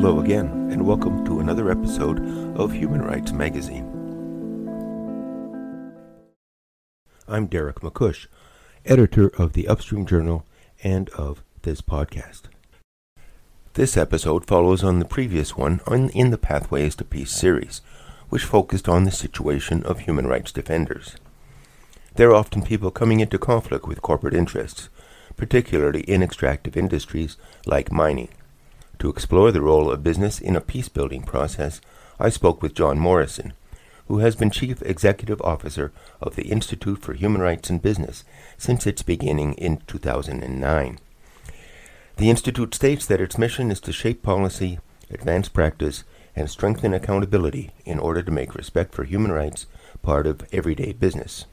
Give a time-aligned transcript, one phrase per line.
[0.00, 2.20] Hello again, and welcome to another episode
[2.56, 3.84] of Human Rights Magazine.
[7.26, 8.28] I'm Derek MacCuish,
[8.86, 10.46] editor of the Upstream Journal
[10.84, 12.42] and of this podcast.
[13.74, 17.80] This episode follows on the previous one on In the Pathways to Peace series,
[18.28, 21.16] which focused on the situation of human rights defenders.
[22.14, 24.90] They're often people coming into conflict with corporate interests,
[25.36, 27.36] particularly in extractive industries
[27.66, 28.28] like mining.
[28.98, 31.80] To explore the role of business in a peace building process,
[32.18, 33.52] I spoke with John Morrison,
[34.08, 38.24] who has been Chief Executive Officer of the Institute for Human Rights and Business
[38.56, 40.98] since its beginning in 2009.
[42.16, 44.80] The Institute states that its mission is to shape policy,
[45.12, 46.02] advance practice,
[46.34, 49.66] and strengthen accountability in order to make respect for human rights
[50.02, 51.44] part of everyday business.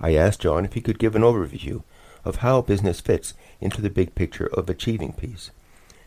[0.00, 1.84] I asked John if he could give an overview
[2.24, 5.52] of how business fits into the big picture of achieving peace,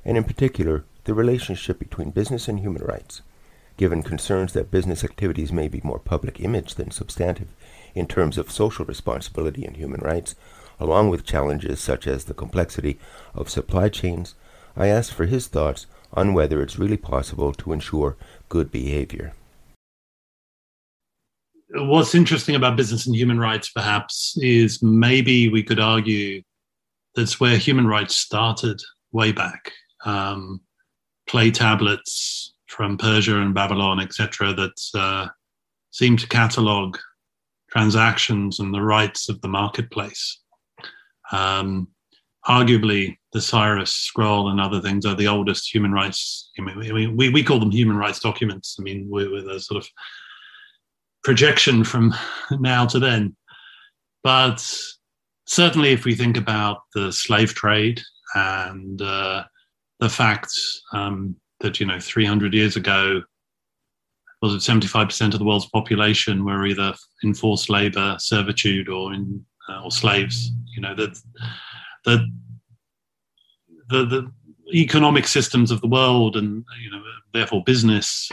[0.05, 3.21] and in particular, the relationship between business and human rights,
[3.77, 7.49] given concerns that business activities may be more public image than substantive
[7.95, 10.35] in terms of social responsibility and human rights,
[10.79, 12.99] along with challenges such as the complexity
[13.33, 14.35] of supply chains,
[14.75, 18.17] I asked for his thoughts on whether it's really possible to ensure
[18.49, 19.33] good behavior.
[21.75, 26.43] What's interesting about business and human rights, perhaps, is maybe we could argue
[27.15, 28.79] that's where human rights started
[29.11, 29.71] way back.
[30.05, 30.61] Um,
[31.29, 35.27] clay tablets from Persia and Babylon, etc., that uh,
[35.91, 36.97] seem to catalogue
[37.71, 40.41] transactions and the rights of the marketplace.
[41.31, 41.87] Um,
[42.47, 46.51] arguably, the Cyrus Scroll and other things are the oldest human rights.
[46.59, 48.75] I mean, we, we call them human rights documents.
[48.79, 49.89] I mean, we're a sort of
[51.23, 52.13] projection from
[52.51, 53.35] now to then.
[54.23, 54.65] But
[55.47, 58.01] certainly, if we think about the slave trade
[58.35, 59.43] and uh,
[59.99, 60.51] the fact
[60.93, 63.21] um, that you know 300 years ago
[64.41, 66.93] was it 75% of the world's population were either
[67.23, 71.17] in forced labor servitude or in uh, or slaves you know that
[72.05, 72.19] that
[73.89, 74.31] the, the
[74.73, 77.01] economic systems of the world and you know
[77.33, 78.29] therefore business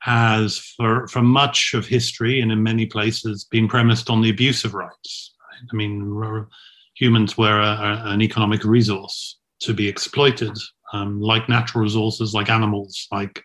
[0.00, 4.64] has for for much of history and in many places been premised on the abuse
[4.64, 5.68] of rights right?
[5.72, 6.46] i mean
[6.94, 10.56] humans were a, a, an economic resource to be exploited
[10.92, 13.42] um, like natural resources, like animals, like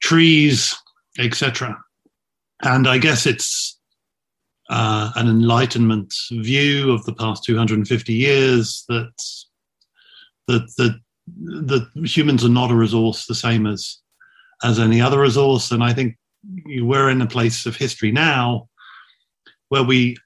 [0.00, 0.74] trees,
[1.18, 1.76] etc.
[2.62, 3.78] And I guess it's
[4.70, 9.12] uh, an enlightenment view of the past 250 years that
[10.46, 13.98] that that that humans are not a resource the same as
[14.62, 15.70] as any other resource.
[15.70, 16.16] And I think
[16.66, 18.68] we're in a place of history now
[19.68, 20.16] where we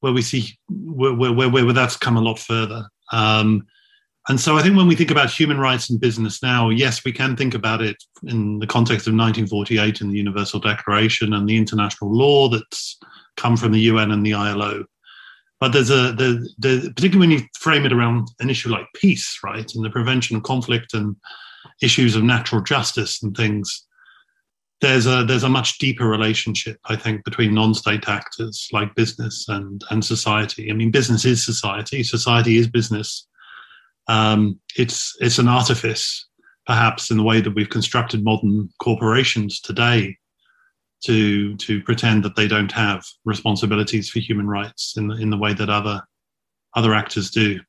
[0.00, 2.88] where we see where where, where, where that's come a lot further.
[3.12, 3.66] Um,
[4.28, 7.12] and so I think when we think about human rights in business now, yes, we
[7.12, 11.58] can think about it in the context of 1948 and the Universal Declaration and the
[11.58, 12.98] international law that's
[13.36, 14.86] come from the UN and the ILO.
[15.60, 19.40] But there's a, the, the, particularly when you frame it around an issue like peace,
[19.44, 21.16] right, and the prevention of conflict and
[21.82, 23.86] issues of natural justice and things,
[24.80, 29.82] there's a there's a much deeper relationship, I think, between non-state actors like business and
[29.90, 30.70] and society.
[30.70, 33.26] I mean, business is society, society is business
[34.08, 36.26] um, it's it's an artifice,
[36.66, 40.16] perhaps, in the way that we've constructed modern corporations today,
[41.04, 45.38] to to pretend that they don't have responsibilities for human rights in the, in the
[45.38, 46.02] way that other
[46.74, 47.60] other actors do.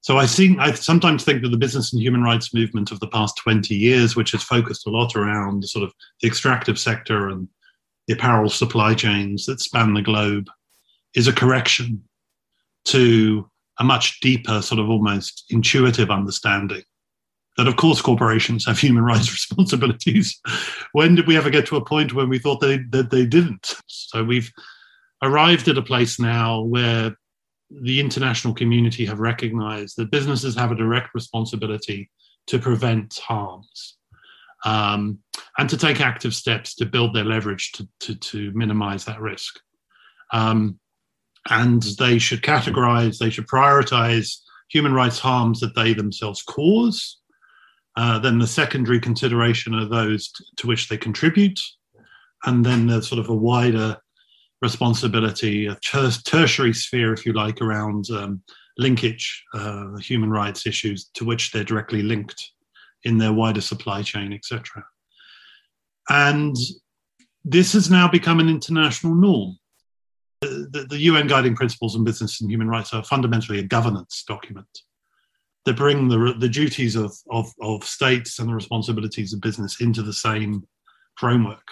[0.00, 3.08] So I think I sometimes think that the business and human rights movement of the
[3.08, 7.48] past 20 years, which has focused a lot around sort of the extractive sector and
[8.06, 10.48] the apparel supply chains that span the globe,
[11.14, 12.02] is a correction
[12.84, 16.82] to a much deeper, sort of almost intuitive understanding
[17.56, 20.40] that, of course, corporations have human rights responsibilities.
[20.92, 23.74] when did we ever get to a point when we thought they, that they didn't?
[23.86, 24.50] So we've
[25.22, 27.16] arrived at a place now where
[27.70, 32.10] the international community have recognized that businesses have a direct responsibility
[32.46, 33.96] to prevent harms
[34.64, 35.18] um,
[35.58, 39.58] and to take active steps to build their leverage to, to, to minimize that risk.
[40.32, 40.78] Um,
[41.50, 44.38] and they should categorize, they should prioritize
[44.68, 47.18] human rights harms that they themselves cause.
[47.96, 51.58] Uh, then the secondary consideration are those t- to which they contribute.
[52.44, 53.96] And then there's sort of a wider
[54.60, 58.42] responsibility, a ter- tertiary sphere, if you like, around um,
[58.76, 62.50] linkage, uh, human rights issues to which they're directly linked
[63.04, 64.84] in their wider supply chain, etc.
[66.10, 66.56] And
[67.44, 69.56] this has now become an international norm
[70.40, 74.68] the, the, UN Guiding Principles on Business and Human Rights are fundamentally a governance document.
[75.64, 80.02] that bring the the duties of, of of states and the responsibilities of business into
[80.02, 80.62] the same
[81.16, 81.66] framework,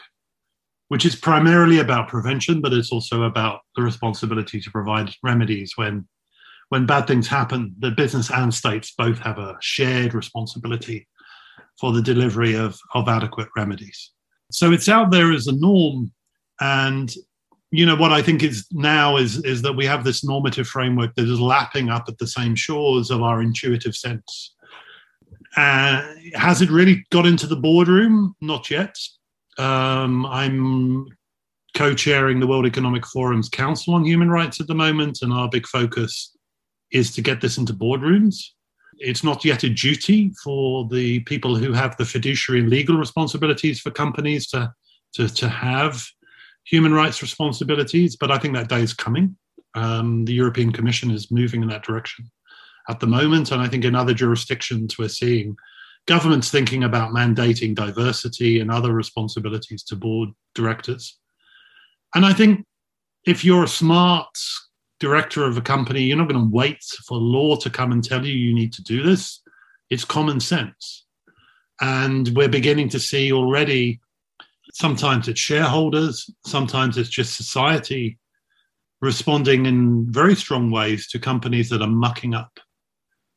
[0.89, 6.07] which is primarily about prevention, but it's also about the responsibility to provide remedies when
[6.71, 7.75] when bad things happen.
[7.79, 11.07] The business and states both have a shared responsibility
[11.79, 14.13] for the delivery of, of adequate remedies.
[14.51, 16.13] So it's out there as a norm.
[16.61, 17.13] And
[17.75, 21.15] you know what I think is now is is that we have this normative framework
[21.17, 24.55] that is lapping up at the same shores of our intuitive sense.
[25.57, 28.35] Uh, has it really got into the boardroom?
[28.41, 28.97] Not yet.
[29.59, 31.07] Um, I'm
[31.75, 35.67] co-chairing the World Economic Forum's Council on Human Rights at the moment, and our big
[35.67, 36.37] focus
[36.93, 38.37] is to get this into boardrooms.
[38.99, 43.81] It's not yet a duty for the people who have the fiduciary and legal responsibilities
[43.81, 44.73] for companies to,
[45.15, 46.05] to, to have
[46.65, 49.37] human rights responsibilities, but I think that day is coming.
[49.75, 52.31] Um, the European Commission is moving in that direction
[52.89, 55.57] at the moment, and I think in other jurisdictions we're seeing
[56.07, 61.19] governments thinking about mandating diversity and other responsibilities to board directors.
[62.15, 62.65] And I think
[63.27, 64.29] if you're a smart
[65.01, 68.25] director of a company, you're not going to wait for law to come and tell
[68.25, 69.41] you you need to do this.
[69.91, 71.07] It's common sense.
[71.81, 74.01] And we're beginning to see already
[74.75, 78.19] sometimes it's shareholders, sometimes it's just society
[79.01, 82.59] responding in very strong ways to companies that are mucking up,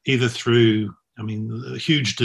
[0.05, 2.17] either through, I mean, huge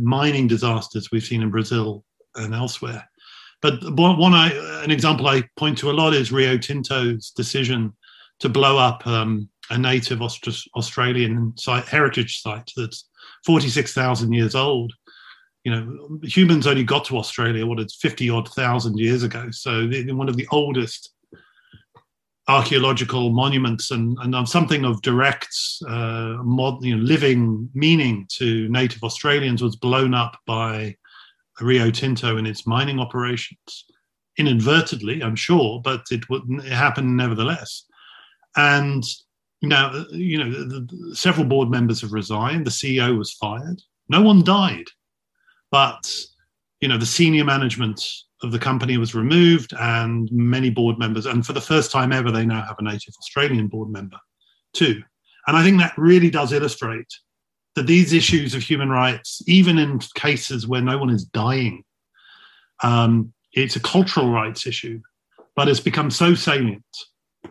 [0.00, 2.04] mining disasters we've seen in Brazil
[2.36, 3.08] and elsewhere.
[3.60, 4.52] But one, I,
[4.84, 7.92] an example I point to a lot is Rio Tinto's decision
[8.38, 13.08] to blow up um, a native Aust- Australian site, heritage site that's
[13.44, 14.92] 46,000 years old
[15.64, 19.50] you know, humans only got to Australia, what it's 50 odd thousand years ago.
[19.50, 21.12] So one of the oldest
[22.48, 25.54] archaeological monuments and, and something of direct
[25.88, 26.36] uh,
[26.80, 30.96] you know, living meaning to native Australians was blown up by
[31.60, 33.84] Rio Tinto in its mining operations.
[34.38, 37.84] Inadvertently, I'm sure, but it, it happened nevertheless.
[38.56, 39.04] And
[39.62, 42.66] now, you know, the, the, several board members have resigned.
[42.66, 43.82] The CEO was fired.
[44.08, 44.86] No one died
[45.70, 46.10] but
[46.80, 48.02] you know, the senior management
[48.42, 52.30] of the company was removed, and many board members, and for the first time ever,
[52.30, 54.16] they now have a native Australian board member
[54.72, 55.02] too.
[55.46, 57.12] And I think that really does illustrate
[57.74, 61.84] that these issues of human rights, even in cases where no one is dying,
[62.82, 65.00] um, it's a cultural rights issue,
[65.56, 66.84] but it's become so salient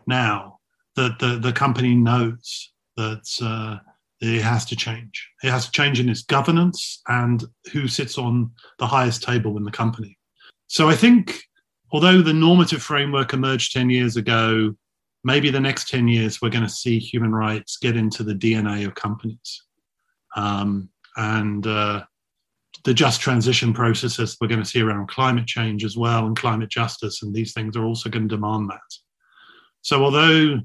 [0.07, 0.59] now
[0.95, 3.77] that the, the company knows that uh,
[4.21, 5.29] it has to change.
[5.43, 9.63] It has to change in its governance and who sits on the highest table in
[9.63, 10.17] the company.
[10.67, 11.41] So I think,
[11.91, 14.75] although the normative framework emerged 10 years ago,
[15.23, 18.85] maybe the next 10 years we're going to see human rights get into the DNA
[18.85, 19.63] of companies.
[20.35, 22.03] Um, and uh,
[22.83, 26.69] the just transition processes we're going to see around climate change as well and climate
[26.69, 28.79] justice, and these things are also going to demand that.
[29.81, 30.59] So, although,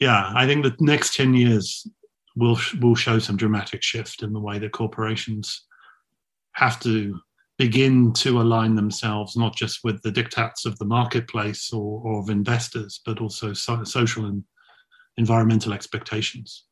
[0.00, 1.86] yeah, I think the next 10 years
[2.36, 5.66] will will show some dramatic shift in the way that corporations
[6.52, 7.18] have to
[7.58, 12.30] begin to align themselves not just with the diktats of the marketplace or, or of
[12.30, 14.42] investors, but also so, social and
[15.16, 16.64] environmental expectations.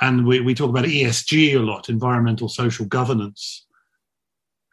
[0.00, 3.66] And we, we talk about ESG a lot, environmental social governance.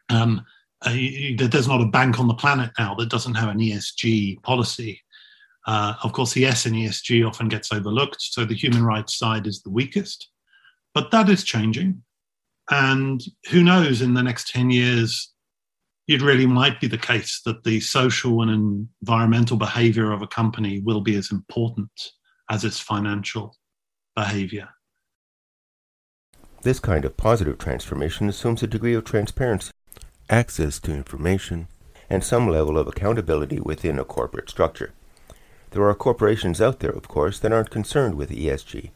[0.08, 0.44] Um,
[0.82, 0.94] uh,
[1.36, 5.00] there's not a bank on the planet now that doesn't have an ESG policy.
[5.66, 9.46] Uh, of course, the S in ESG often gets overlooked, so the human rights side
[9.46, 10.30] is the weakest.
[10.94, 12.02] But that is changing.
[12.70, 15.32] And who knows, in the next 10 years,
[16.08, 20.80] it really might be the case that the social and environmental behavior of a company
[20.80, 21.90] will be as important
[22.48, 23.56] as its financial
[24.14, 24.68] behavior.
[26.62, 29.72] This kind of positive transformation assumes a degree of transparency,
[30.30, 31.68] access to information,
[32.08, 34.92] and some level of accountability within a corporate structure.
[35.70, 38.90] There are corporations out there, of course, that aren't concerned with ESG,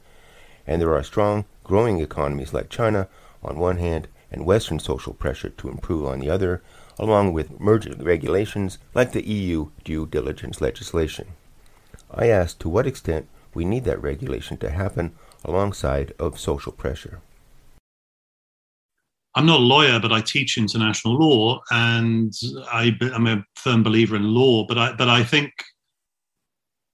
[0.67, 3.09] and there are strong, growing economies like China
[3.43, 6.63] on one hand and Western social pressure to improve on the other,
[6.99, 11.29] along with merger regulations like the EU due diligence legislation.
[12.11, 15.13] I asked to what extent we need that regulation to happen
[15.45, 17.21] alongside of social pressure.
[19.35, 22.33] I'm not a lawyer, but I teach international law, and
[22.73, 24.67] I, am a firm believer in law.
[24.67, 25.53] But I, but I think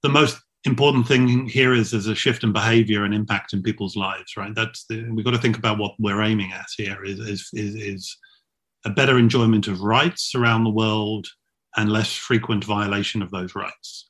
[0.07, 3.97] the most important thing here is there's a shift in behavior and impact in people's
[3.97, 4.55] lives, right?
[4.55, 7.75] That's the, we've got to think about what we're aiming at here is, is, is,
[7.75, 8.17] is
[8.85, 11.27] a better enjoyment of rights around the world
[11.77, 14.09] and less frequent violation of those rights.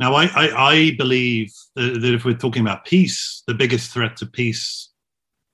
[0.00, 4.26] Now, I, I, I believe that if we're talking about peace, the biggest threat to
[4.26, 4.90] peace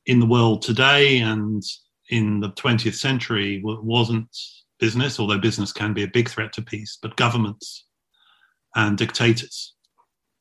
[0.06, 1.62] in the world today and
[2.08, 4.28] in the 20th century wasn't
[4.80, 7.84] business, although business can be a big threat to peace, but governments
[8.74, 9.74] and dictators,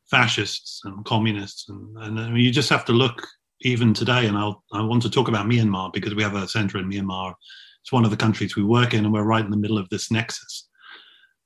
[0.09, 1.69] fascists and communists.
[1.69, 3.27] And, and I mean, you just have to look
[3.61, 4.25] even today.
[4.27, 7.33] And I'll, I want to talk about Myanmar because we have a center in Myanmar.
[7.81, 9.89] It's one of the countries we work in, and we're right in the middle of
[9.89, 10.67] this nexus.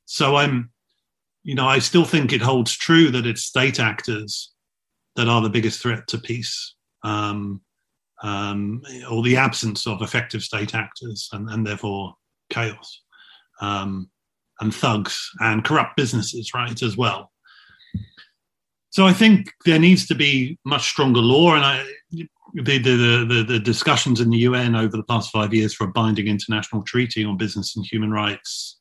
[0.06, 0.72] So I'm,
[1.44, 4.52] you know, I still think it holds true that it's state actors
[5.16, 6.76] that are the biggest threat to peace.
[7.04, 7.62] Um,
[8.24, 12.16] um, or the absence of effective state actors and, and therefore
[12.50, 13.02] chaos
[13.62, 14.10] um,
[14.60, 17.32] and thugs and corrupt businesses, right, as well.
[18.90, 23.46] So I think there needs to be much stronger law, and I, the, the, the,
[23.46, 27.26] the, discussions in the UN over the past five years for a binding international treaty
[27.26, 28.80] on business and human rights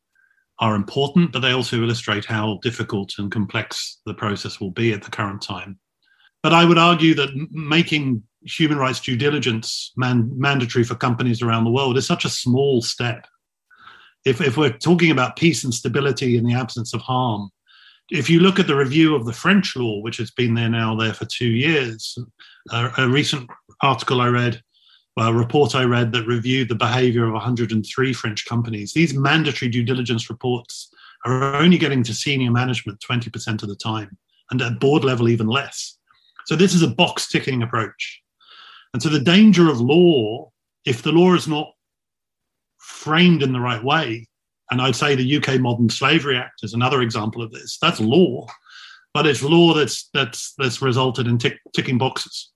[0.60, 5.02] are important, but they also illustrate how difficult and complex the process will be at
[5.02, 5.78] the current time.
[6.42, 11.64] But I would argue that making human rights due diligence man, mandatory for companies around
[11.64, 13.26] the world is such a small step.
[14.24, 17.50] If, if we're talking about peace and stability in the absence of harm,
[18.10, 20.94] if you look at the review of the French law, which has been there now
[20.94, 22.18] there for two years,
[22.70, 23.48] a, a recent
[23.82, 24.62] article I read,
[25.18, 28.92] a report I read that reviewed the behavior of 103 French companies.
[28.92, 30.92] These mandatory due diligence reports
[31.24, 34.16] are only getting to senior management 20% of the time,
[34.50, 35.96] and at board level, even less.
[36.46, 38.22] So this is a box ticking approach.
[38.92, 40.50] And so the danger of law,
[40.84, 41.72] if the law is not
[43.04, 44.26] framed in the right way,
[44.70, 47.78] and I'd say the UK Modern Slavery Act is another example of this.
[47.80, 48.46] That's law,
[49.12, 52.50] but it's law that's that's that's resulted in tick, ticking boxes.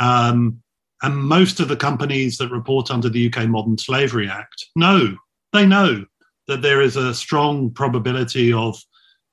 [0.00, 0.62] Um,
[1.02, 5.16] and most of the companies that report under the UK Modern Slavery Act know
[5.52, 6.04] they know
[6.46, 8.76] that there is a strong probability of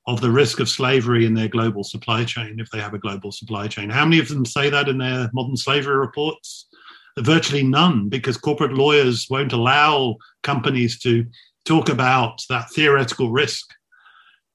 [0.07, 3.31] of the risk of slavery in their global supply chain if they have a global
[3.31, 3.89] supply chain.
[3.89, 6.67] How many of them say that in their modern slavery reports?
[7.17, 11.25] Virtually none, because corporate lawyers won't allow companies to
[11.63, 13.65] talk about that theoretical risk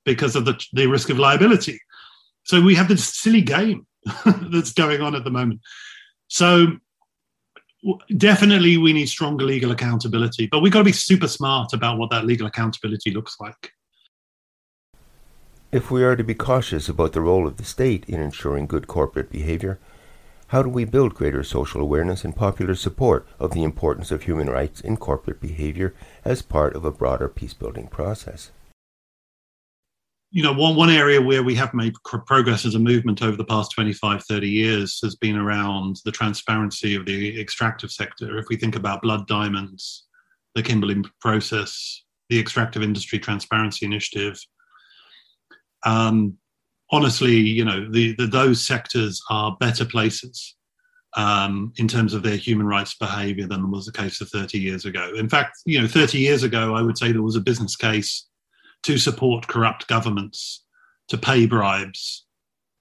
[0.05, 1.81] because of the, the risk of liability.
[2.45, 3.87] So we have this silly game
[4.25, 5.61] that's going on at the moment.
[6.29, 6.79] So
[8.17, 12.11] definitely we need stronger legal accountability, but we've got to be super smart about what
[12.11, 13.73] that legal accountability looks like.
[15.73, 18.89] If we are to be cautious about the role of the state in ensuring good
[18.89, 19.79] corporate behavior,
[20.51, 24.51] how do we build greater social awareness and popular support of the importance of human
[24.51, 28.51] rights in corporate behavior as part of a broader peace-building process?
[30.33, 31.95] You know, one, one area where we have made
[32.27, 36.97] progress as a movement over the past 25, 30 years has been around the transparency
[36.97, 38.37] of the extractive sector.
[38.37, 40.07] If we think about blood diamonds,
[40.57, 44.37] the Kimberley process, the extractive industry transparency initiative,
[45.87, 46.39] um,
[46.93, 50.57] honestly, you know, the, the, those sectors are better places
[51.17, 54.85] um, in terms of their human rights behaviour than was the case of 30 years
[54.85, 55.13] ago.
[55.17, 58.27] In fact, you know, 30 years ago, I would say there was a business case
[58.85, 60.65] to support corrupt governments
[61.09, 62.27] to pay bribes.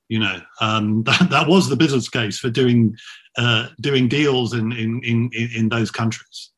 [0.07, 2.95] You know, um, that, that was the business case for doing
[3.37, 6.51] uh, doing deals in, in in in those countries,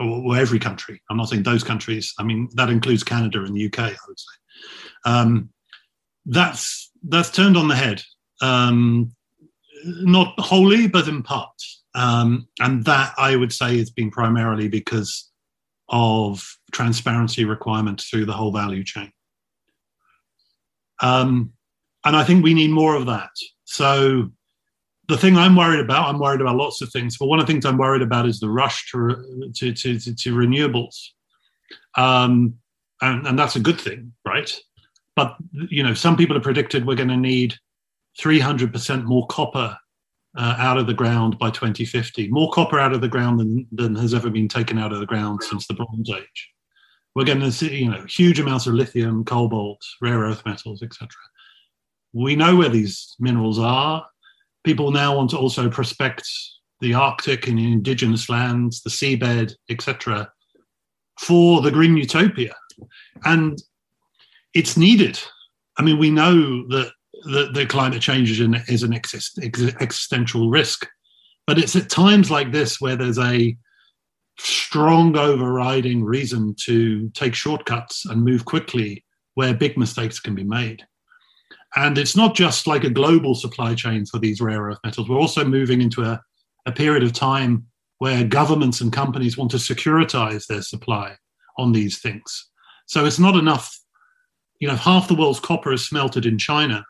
[0.00, 1.00] or, or, every country.
[1.08, 2.12] I'm not saying those countries.
[2.18, 3.78] I mean that includes Canada and the UK.
[3.78, 4.36] I would say.
[5.04, 5.50] Um,
[6.26, 8.02] that's that's turned on the head,
[8.40, 9.12] um,
[9.84, 11.50] not wholly, but in part.
[11.94, 15.30] Um, and that I would say has been primarily because
[15.88, 19.12] of transparency requirements through the whole value chain.
[21.00, 21.52] Um,
[22.04, 23.30] and I think we need more of that.
[23.64, 24.30] So
[25.08, 27.52] the thing I'm worried about, I'm worried about lots of things, but one of the
[27.52, 30.96] things I'm worried about is the rush to to to, to, to renewables,
[31.96, 32.54] um,
[33.00, 34.52] and, and that's a good thing, right?
[35.16, 37.54] But you know, some people have predicted we're going to need
[38.20, 39.76] 300% more copper
[40.36, 42.28] uh, out of the ground by 2050.
[42.28, 45.06] More copper out of the ground than, than has ever been taken out of the
[45.06, 46.50] ground since the Bronze Age.
[47.14, 51.08] We're going to see, you know, huge amounts of lithium, cobalt, rare earth metals, etc.
[52.12, 54.04] We know where these minerals are.
[54.64, 56.28] People now want to also prospect
[56.80, 60.30] the Arctic and indigenous lands, the seabed, etc.,
[61.18, 62.54] for the green utopia.
[63.24, 63.62] And
[64.56, 65.18] it's needed.
[65.78, 66.92] I mean, we know that
[67.24, 70.86] the climate change is an, is an exist, existential risk,
[71.46, 73.56] but it's at times like this where there's a
[74.38, 80.84] strong overriding reason to take shortcuts and move quickly where big mistakes can be made.
[81.74, 85.08] And it's not just like a global supply chain for these rare earth metals.
[85.08, 86.22] We're also moving into a,
[86.64, 87.66] a period of time
[87.98, 91.16] where governments and companies want to securitize their supply
[91.58, 92.50] on these things.
[92.86, 93.78] So it's not enough
[94.60, 96.84] you know, if half the world's copper is smelted in China,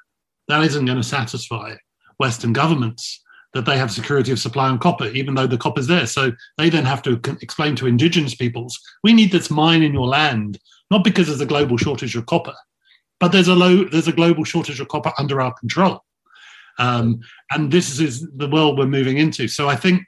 [0.49, 1.75] that isn't going to satisfy
[2.19, 3.23] Western governments.
[3.57, 6.07] that they have security of supply on copper, even though the copper is there.
[6.07, 10.07] So they then have to explain to indigenous peoples, we need this mine in your
[10.07, 10.59] land,
[10.91, 12.55] not because there's a global shortage of copper,
[13.19, 16.05] but there's a low, there's a global shortage of copper under our control.
[16.79, 17.21] Um,
[17.51, 19.49] and this is the world we're moving into.
[19.49, 20.03] So I think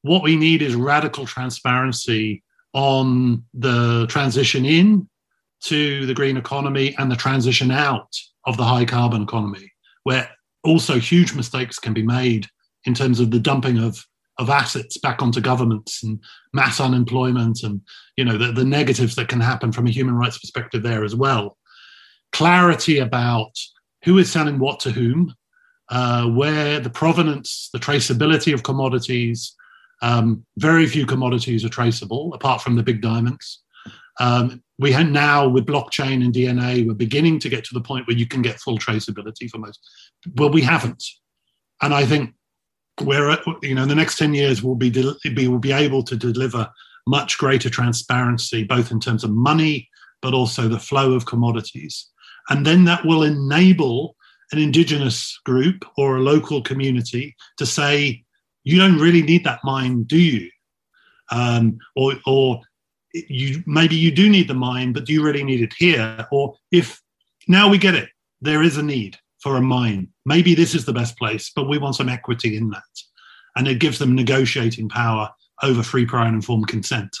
[0.00, 5.08] what we need is radical transparency on the transition in
[5.66, 9.72] to the green economy and the transition out of the high carbon economy,
[10.04, 10.28] where
[10.64, 12.46] also huge mistakes can be made
[12.84, 14.04] in terms of the dumping of
[14.38, 16.20] of assets back onto governments and
[16.52, 17.80] mass unemployment and
[18.18, 21.14] you know the, the negatives that can happen from a human rights perspective there as
[21.14, 21.56] well.
[22.32, 23.52] Clarity about
[24.04, 25.34] who is selling what to whom
[25.88, 29.54] uh, where the provenance the traceability of commodities
[30.02, 33.62] um, very few commodities are traceable apart from the big diamonds.
[34.20, 38.06] Um, we have now with blockchain and dna we're beginning to get to the point
[38.06, 39.80] where you can get full traceability for most
[40.36, 41.04] well we haven't.
[41.82, 42.34] And i think
[43.02, 46.16] we're you know in the next 10 years we'll be, be will be able to
[46.16, 46.68] deliver
[47.06, 49.88] much greater transparency both in terms of money
[50.22, 52.08] but also the flow of commodities.
[52.48, 54.16] And then that will enable
[54.52, 58.24] an indigenous group or a local community to say
[58.64, 60.50] you don't really need that mine do you?
[61.30, 62.60] Um, or or
[63.28, 66.54] you maybe you do need the mine but do you really need it here or
[66.70, 67.00] if
[67.48, 68.08] now we get it
[68.40, 70.08] there is a need for a mine.
[70.24, 72.82] Maybe this is the best place, but we want some equity in that.
[73.54, 75.30] And it gives them negotiating power
[75.62, 77.16] over free, prior, and informed consent.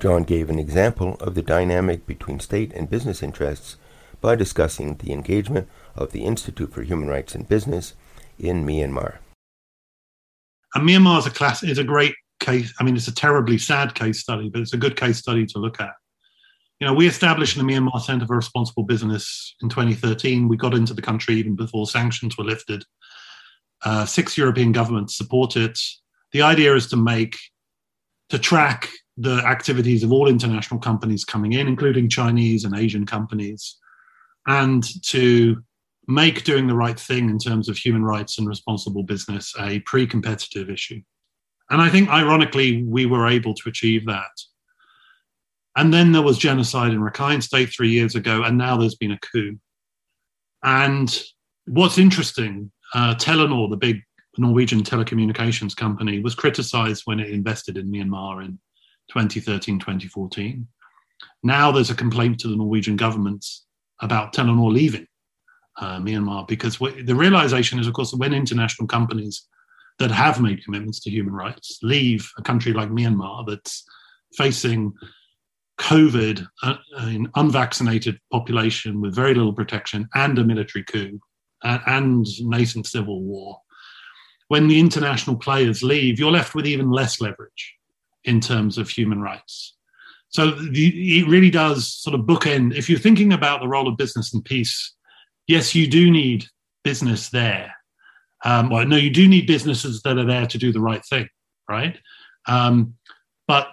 [0.00, 3.76] John gave an example of the dynamic between state and business interests
[4.20, 7.94] by discussing the engagement of the Institute for Human Rights and Business
[8.38, 9.18] in Myanmar.
[10.74, 12.72] And Myanmar is a class is a great case.
[12.78, 15.58] I mean, it's a terribly sad case study, but it's a good case study to
[15.58, 15.92] look at
[16.80, 20.46] you know, we established the Myanmar Center for Responsible Business in 2013.
[20.46, 22.84] We got into the country even before sanctions were lifted.
[23.84, 25.78] Uh, six European governments support it.
[26.32, 27.36] The idea is to make,
[28.28, 33.76] to track the activities of all international companies coming in, including Chinese and Asian companies,
[34.46, 35.60] and to
[36.06, 40.06] make doing the right thing in terms of human rights and responsible business a pre
[40.06, 41.00] competitive issue.
[41.70, 44.30] And I think, ironically, we were able to achieve that.
[45.76, 49.12] And then there was genocide in Rakhine State three years ago, and now there's been
[49.12, 49.58] a coup.
[50.64, 51.22] And
[51.66, 54.02] what's interesting, uh, Telenor, the big
[54.38, 58.58] Norwegian telecommunications company, was criticized when it invested in Myanmar in
[59.10, 60.66] 2013, 2014.
[61.42, 63.44] Now there's a complaint to the Norwegian government
[64.00, 65.06] about Telenor leaving
[65.78, 69.46] uh, Myanmar because the realization is, of course, when international companies
[69.98, 73.84] that have made commitments to human rights leave a country like Myanmar that's
[74.36, 74.92] facing
[75.78, 81.20] COVID, uh, an unvaccinated population with very little protection, and a military coup,
[81.64, 83.60] uh, and nascent civil war.
[84.48, 87.74] When the international players leave, you're left with even less leverage
[88.24, 89.74] in terms of human rights.
[90.30, 92.76] So the, it really does sort of bookend.
[92.76, 94.94] If you're thinking about the role of business and peace,
[95.46, 96.46] yes, you do need
[96.84, 97.72] business there.
[98.44, 101.28] Um, well, no, you do need businesses that are there to do the right thing,
[101.68, 101.98] right?
[102.46, 102.94] Um,
[103.46, 103.68] but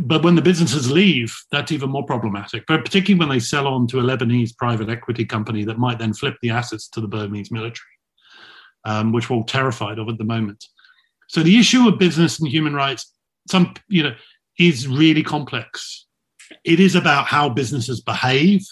[0.00, 2.64] but when the businesses leave, that's even more problematic.
[2.66, 6.12] But particularly when they sell on to a Lebanese private equity company that might then
[6.12, 7.96] flip the assets to the Burmese military,
[8.84, 10.64] um, which we're all terrified of at the moment.
[11.28, 13.12] So the issue of business and human rights,
[13.48, 14.14] some you know,
[14.58, 16.06] is really complex.
[16.64, 18.64] It is about how businesses behave,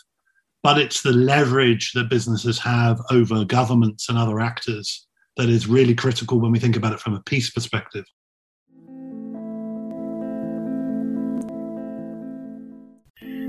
[0.65, 5.95] but it's the leverage that businesses have over governments and other actors that is really
[5.95, 8.07] critical when we think about it from a peace perspective.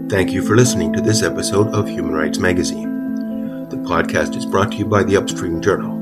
[0.10, 2.92] Thank you for listening to this episode of Human Rights Magazine.
[3.70, 5.94] The podcast is brought to you by the Upstream Journal.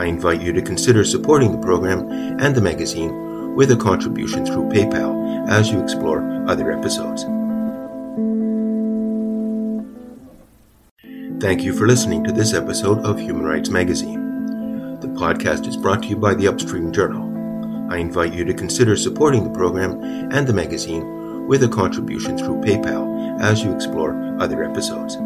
[0.00, 2.08] I invite you to consider supporting the program
[2.40, 7.24] and the magazine with a contribution through PayPal as you explore other episodes.
[11.44, 14.98] Thank you for listening to this episode of Human Rights Magazine.
[15.00, 17.92] The podcast is brought to you by the Upstream Journal.
[17.92, 20.02] I invite you to consider supporting the program
[20.32, 25.18] and the magazine with a contribution through PayPal as you explore other episodes.